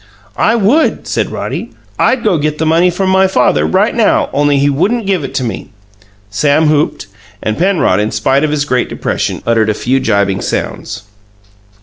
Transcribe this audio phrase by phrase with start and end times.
[0.39, 1.73] "I would," said Roddy.
[1.99, 5.35] "I'd go get the money from my father right now, only he wouldn't give it
[5.35, 5.69] to me."
[6.31, 7.05] Sam whooped,
[7.43, 11.03] and Penrod, in spite of his great depression, uttered a few jibing sounds.